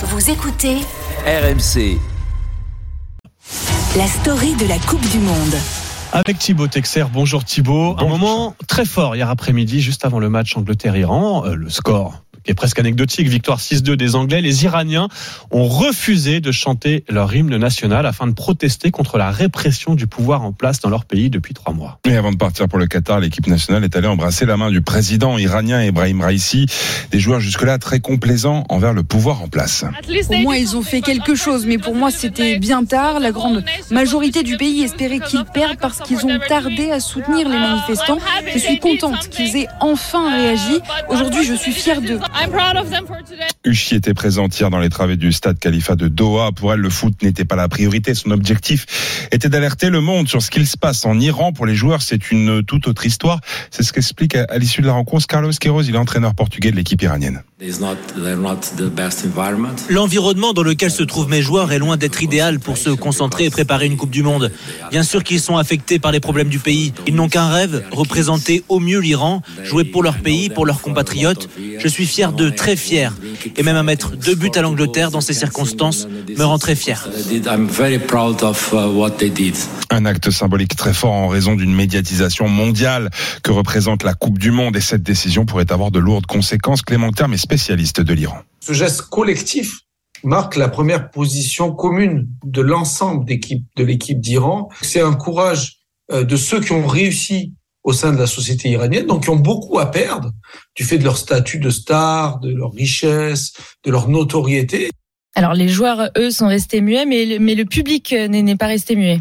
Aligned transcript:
Vous 0.00 0.30
écoutez 0.30 0.76
RMC. 1.26 1.98
la 3.96 4.06
story 4.06 4.54
de 4.54 4.68
la 4.68 4.78
Coupe 4.78 5.04
du 5.10 5.18
Monde. 5.18 5.56
Avec 6.12 6.38
Thibaut 6.38 6.68
Texer. 6.68 7.06
Bonjour 7.12 7.42
Thibaut. 7.42 7.96
Un 7.98 8.06
moment 8.06 8.54
très 8.68 8.84
fort 8.84 9.16
hier 9.16 9.28
après-midi, 9.28 9.80
juste 9.80 10.04
avant 10.04 10.20
le 10.20 10.30
match 10.30 10.56
Angleterre-Iran. 10.56 11.44
Euh, 11.46 11.56
le 11.56 11.68
score 11.68 12.22
est 12.48 12.54
presque 12.54 12.78
anecdotique, 12.78 13.28
victoire 13.28 13.58
6-2 13.58 13.94
des 13.94 14.14
Anglais. 14.14 14.40
Les 14.40 14.64
Iraniens 14.64 15.08
ont 15.50 15.64
refusé 15.64 16.40
de 16.40 16.52
chanter 16.52 17.04
leur 17.08 17.34
hymne 17.34 17.56
national 17.56 18.06
afin 18.06 18.26
de 18.26 18.32
protester 18.32 18.90
contre 18.90 19.18
la 19.18 19.30
répression 19.30 19.94
du 19.94 20.06
pouvoir 20.06 20.42
en 20.42 20.52
place 20.52 20.80
dans 20.80 20.90
leur 20.90 21.04
pays 21.04 21.30
depuis 21.30 21.54
trois 21.54 21.72
mois. 21.72 21.98
Et 22.06 22.16
avant 22.16 22.32
de 22.32 22.36
partir 22.36 22.68
pour 22.68 22.78
le 22.78 22.86
Qatar, 22.86 23.20
l'équipe 23.20 23.46
nationale 23.46 23.84
est 23.84 23.96
allée 23.96 24.08
embrasser 24.08 24.46
la 24.46 24.56
main 24.56 24.70
du 24.70 24.80
président 24.80 25.36
iranien 25.38 25.80
Ebrahim 25.80 26.20
Raisi, 26.20 26.66
des 27.10 27.20
joueurs 27.20 27.40
jusque-là 27.40 27.78
très 27.78 28.00
complaisants 28.00 28.64
envers 28.68 28.94
le 28.94 29.02
pouvoir 29.02 29.42
en 29.42 29.48
place. 29.48 29.84
Au 30.30 30.36
moins, 30.38 30.56
ils 30.56 30.76
ont 30.76 30.82
fait 30.82 31.00
quelque 31.00 31.34
chose, 31.34 31.66
mais 31.66 31.78
pour 31.78 31.94
moi, 31.94 32.10
c'était 32.10 32.58
bien 32.58 32.84
tard. 32.84 33.20
La 33.20 33.30
grande 33.30 33.64
majorité 33.90 34.42
du 34.42 34.56
pays 34.56 34.82
espérait 34.82 35.20
qu'ils 35.20 35.44
perdent 35.44 35.78
parce 35.78 36.00
qu'ils 36.00 36.24
ont 36.24 36.38
tardé 36.48 36.90
à 36.90 37.00
soutenir 37.00 37.48
les 37.48 37.58
manifestants. 37.58 38.18
Je 38.52 38.58
suis 38.58 38.78
contente 38.78 39.28
qu'ils 39.28 39.56
aient 39.56 39.68
enfin 39.80 40.34
réagi. 40.34 40.80
Aujourd'hui, 41.08 41.44
je 41.44 41.54
suis 41.54 41.72
fière 41.72 42.00
d'eux. 42.00 42.20
Uchi 43.64 43.96
était 43.96 44.14
présente 44.14 44.58
hier 44.58 44.70
dans 44.70 44.78
les 44.78 44.88
travées 44.88 45.16
du 45.16 45.32
stade 45.32 45.58
Khalifa 45.58 45.96
de 45.96 46.08
Doha. 46.08 46.52
Pour 46.52 46.72
elle, 46.72 46.80
le 46.80 46.90
foot 46.90 47.22
n'était 47.22 47.44
pas 47.44 47.56
la 47.56 47.68
priorité. 47.68 48.14
Son 48.14 48.30
objectif 48.30 49.28
était 49.32 49.48
d'alerter 49.48 49.90
le 49.90 50.00
monde 50.00 50.28
sur 50.28 50.42
ce 50.42 50.50
qu'il 50.50 50.66
se 50.66 50.76
passe 50.76 51.04
en 51.04 51.18
Iran. 51.18 51.52
Pour 51.52 51.66
les 51.66 51.74
joueurs, 51.74 52.02
c'est 52.02 52.30
une 52.30 52.62
toute 52.62 52.86
autre 52.86 53.06
histoire. 53.06 53.40
C'est 53.70 53.82
ce 53.82 53.92
qu'explique 53.92 54.36
à 54.36 54.58
l'issue 54.58 54.82
de 54.82 54.86
la 54.86 54.92
rencontre 54.92 55.26
Carlos 55.26 55.52
Queiroz. 55.52 55.88
Il 55.88 55.94
est 55.94 55.98
entraîneur 55.98 56.34
portugais 56.34 56.70
de 56.70 56.76
l'équipe 56.76 57.02
iranienne. 57.02 57.42
L'environnement 59.90 60.52
dans 60.52 60.62
lequel 60.62 60.92
se 60.92 61.02
trouvent 61.02 61.28
mes 61.28 61.42
joueurs 61.42 61.72
est 61.72 61.80
loin 61.80 61.96
d'être 61.96 62.22
idéal 62.22 62.60
pour 62.60 62.78
se 62.78 62.90
concentrer 62.90 63.46
et 63.46 63.50
préparer 63.50 63.86
une 63.86 63.96
Coupe 63.96 64.10
du 64.10 64.22
Monde. 64.22 64.52
Bien 64.92 65.02
sûr 65.02 65.24
qu'ils 65.24 65.40
sont 65.40 65.56
affectés 65.56 65.98
par 65.98 66.12
les 66.12 66.20
problèmes 66.20 66.50
du 66.50 66.60
pays. 66.60 66.92
Ils 67.08 67.16
n'ont 67.16 67.28
qu'un 67.28 67.48
rêve, 67.48 67.82
représenter 67.90 68.62
au 68.68 68.78
mieux 68.78 69.00
l'Iran, 69.00 69.42
jouer 69.64 69.82
pour 69.82 70.04
leur 70.04 70.18
pays, 70.18 70.50
pour 70.50 70.66
leurs 70.66 70.80
compatriotes. 70.80 71.48
Je 71.80 71.88
suis 71.88 72.06
fier 72.06 72.30
d'eux, 72.30 72.52
très 72.52 72.76
fier. 72.76 73.12
Et 73.56 73.64
même 73.64 73.76
à 73.76 73.82
mettre 73.82 74.14
deux 74.14 74.36
buts 74.36 74.52
à 74.54 74.62
l'Angleterre 74.62 75.10
dans 75.10 75.20
ces 75.20 75.34
circonstances 75.34 76.06
me 76.36 76.44
rend 76.44 76.58
très 76.58 76.76
fier. 76.76 77.08
Un 79.90 80.04
acte 80.04 80.30
symbolique 80.30 80.76
très 80.76 80.92
fort 80.92 81.12
en 81.12 81.26
raison 81.26 81.56
d'une 81.56 81.74
médiatisation 81.74 82.46
mondiale 82.48 83.10
que 83.42 83.50
représente 83.50 84.04
la 84.04 84.14
Coupe 84.14 84.38
du 84.38 84.52
Monde 84.52 84.76
et 84.76 84.80
cette 84.80 85.02
décision 85.02 85.44
pourrait 85.44 85.72
avoir 85.72 85.90
de 85.90 85.98
lourdes 85.98 86.26
conséquences. 86.26 86.82
Clément 86.82 87.10
Terme 87.10 87.34
est 87.34 87.47
spécialiste 87.48 88.02
de 88.02 88.12
l'Iran. 88.12 88.42
Ce 88.60 88.74
geste 88.74 89.00
collectif 89.02 89.80
marque 90.22 90.56
la 90.56 90.68
première 90.68 91.10
position 91.10 91.72
commune 91.72 92.28
de 92.44 92.60
l'ensemble 92.60 93.24
de 93.24 93.84
l'équipe 93.84 94.20
d'Iran. 94.20 94.68
C'est 94.82 95.00
un 95.00 95.14
courage 95.14 95.78
euh, 96.12 96.24
de 96.24 96.36
ceux 96.36 96.60
qui 96.60 96.72
ont 96.72 96.86
réussi 96.86 97.54
au 97.84 97.94
sein 97.94 98.12
de 98.12 98.18
la 98.18 98.26
société 98.26 98.68
iranienne, 98.68 99.06
donc 99.06 99.22
qui 99.22 99.30
ont 99.30 99.36
beaucoup 99.36 99.78
à 99.78 99.90
perdre 99.90 100.30
du 100.76 100.84
fait 100.84 100.98
de 100.98 101.04
leur 101.04 101.16
statut 101.16 101.58
de 101.58 101.70
star, 101.70 102.38
de 102.40 102.50
leur 102.50 102.72
richesse, 102.72 103.54
de 103.82 103.90
leur 103.90 104.10
notoriété. 104.10 104.90
Alors 105.34 105.54
les 105.54 105.68
joueurs, 105.68 106.10
eux, 106.18 106.30
sont 106.30 106.48
restés 106.48 106.82
muets, 106.82 107.06
mais 107.06 107.24
le, 107.24 107.38
mais 107.38 107.54
le 107.54 107.64
public 107.64 108.12
euh, 108.12 108.28
n'est 108.28 108.56
pas 108.56 108.66
resté 108.66 108.94
muet. 108.94 109.20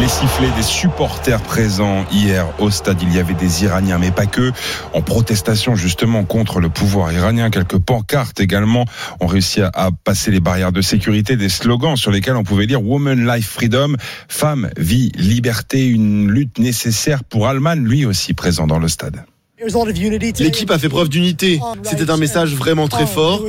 Les 0.00 0.08
sifflets 0.08 0.50
des 0.56 0.62
supporters 0.62 1.42
présents 1.42 2.06
hier 2.10 2.46
au 2.58 2.70
stade, 2.70 3.02
il 3.02 3.14
y 3.14 3.18
avait 3.18 3.34
des 3.34 3.64
Iraniens, 3.64 3.98
mais 3.98 4.10
pas 4.10 4.24
que, 4.24 4.50
en 4.94 5.02
protestation 5.02 5.76
justement 5.76 6.24
contre 6.24 6.58
le 6.58 6.70
pouvoir 6.70 7.12
iranien. 7.12 7.50
Quelques 7.50 7.78
pancartes 7.78 8.40
également 8.40 8.86
ont 9.20 9.26
réussi 9.26 9.60
à, 9.60 9.90
passer 10.02 10.30
les 10.30 10.40
barrières 10.40 10.72
de 10.72 10.80
sécurité, 10.80 11.36
des 11.36 11.50
slogans 11.50 11.96
sur 11.96 12.12
lesquels 12.12 12.36
on 12.36 12.44
pouvait 12.44 12.64
lire 12.64 12.82
Woman 12.82 13.26
Life 13.26 13.50
Freedom, 13.50 13.94
femme, 14.28 14.70
vie, 14.78 15.12
liberté, 15.16 15.86
une 15.86 16.30
lutte 16.30 16.58
nécessaire 16.58 17.22
pour 17.22 17.46
Alman, 17.46 17.84
lui 17.84 18.06
aussi 18.06 18.32
présent 18.32 18.66
dans 18.66 18.78
le 18.78 18.88
stade. 18.88 19.26
L'équipe 20.38 20.70
a 20.70 20.78
fait 20.78 20.88
preuve 20.88 21.08
d'unité. 21.08 21.60
C'était 21.82 22.10
un 22.10 22.16
message 22.16 22.54
vraiment 22.54 22.88
très 22.88 23.06
fort. 23.06 23.44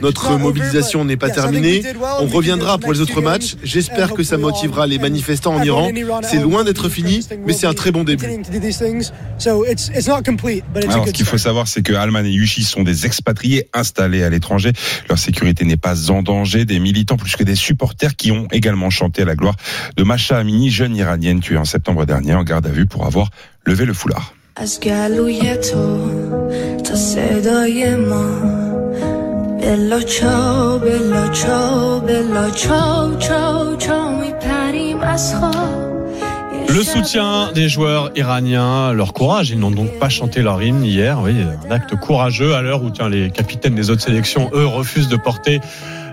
Notre 0.00 0.38
mobilisation 0.38 1.04
n'est 1.04 1.16
pas 1.16 1.30
terminée. 1.30 1.82
On 2.20 2.26
reviendra 2.26 2.78
pour 2.78 2.92
les 2.92 3.00
autres 3.00 3.20
matchs. 3.20 3.56
J'espère 3.62 4.14
que 4.14 4.22
ça 4.22 4.38
motivera 4.38 4.86
les 4.86 4.98
manifestants 4.98 5.56
en 5.56 5.62
Iran. 5.62 5.90
C'est 6.22 6.40
loin 6.40 6.64
d'être 6.64 6.88
fini, 6.88 7.26
mais 7.46 7.52
c'est 7.52 7.66
un 7.66 7.74
très 7.74 7.92
bon 7.92 8.04
début. 8.04 8.26
Alors, 10.74 11.06
ce 11.06 11.12
qu'il 11.12 11.26
faut 11.26 11.38
savoir, 11.38 11.68
c'est 11.68 11.82
que 11.82 11.92
Alman 11.92 12.24
et 12.24 12.30
Yushi 12.30 12.64
sont 12.64 12.82
des 12.82 13.06
expatriés 13.06 13.68
installés 13.74 14.22
à 14.22 14.30
l'étranger. 14.30 14.72
Leur 15.08 15.18
sécurité 15.18 15.64
n'est 15.64 15.76
pas 15.76 16.10
en 16.10 16.22
danger. 16.22 16.64
Des 16.64 16.78
militants 16.78 17.16
plus 17.16 17.36
que 17.36 17.44
des 17.44 17.56
supporters 17.56 18.16
qui 18.16 18.32
ont 18.32 18.48
également 18.50 18.90
chanté 18.90 19.22
à 19.22 19.24
la 19.24 19.34
gloire 19.34 19.56
de 19.96 20.04
Masha 20.04 20.38
Amini, 20.38 20.70
jeune 20.70 20.96
iranienne 20.96 21.40
tuée 21.40 21.58
en 21.58 21.64
septembre 21.64 22.06
dernier 22.06 22.34
en 22.34 22.44
garde 22.44 22.66
à 22.66 22.70
vue 22.70 22.86
pour 22.86 23.06
avoir 23.06 23.30
levé 23.66 23.84
le 23.84 23.94
foulard. 23.94 24.34
از 24.55 24.79
گلوی 24.79 25.57
تو 25.57 26.09
تا 26.83 26.95
صدای 26.95 27.95
ما 27.95 28.25
بلا 29.61 30.01
چاو 30.01 30.79
بلا 30.79 31.27
چاو 31.27 31.99
بلا 31.99 32.49
چاو 32.49 33.17
چاو 33.17 33.75
چاو 33.75 34.11
میپریم 34.21 34.99
از 35.01 35.35
خواب 35.35 35.87
Le 36.69 36.83
soutien 36.83 37.51
des 37.53 37.69
joueurs 37.69 38.11
iraniens, 38.15 38.93
leur 38.93 39.13
courage. 39.13 39.49
Ils 39.49 39.59
n'ont 39.59 39.71
donc 39.71 39.97
pas 39.99 40.09
chanté 40.09 40.43
leur 40.43 40.61
hymne 40.61 40.83
hier. 40.83 41.19
Oui, 41.23 41.33
un 41.67 41.71
acte 41.71 41.95
courageux 41.95 42.53
à 42.53 42.61
l'heure 42.61 42.83
où 42.83 42.89
tiens, 42.91 43.09
les 43.09 43.31
capitaines 43.31 43.73
des 43.73 43.89
autres 43.89 44.03
sélections, 44.03 44.51
eux, 44.53 44.67
refusent 44.67 45.07
de 45.07 45.17
porter 45.17 45.59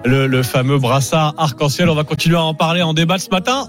le, 0.05 0.27
le 0.27 0.43
fameux 0.43 0.79
brassard 0.79 1.35
arc-en-ciel. 1.37 1.91
On 1.91 1.95
va 1.95 2.05
continuer 2.05 2.37
à 2.37 2.43
en 2.43 2.55
parler, 2.55 2.83
en 2.83 2.95
débattre 2.95 3.25
ce 3.25 3.31
matin. 3.31 3.69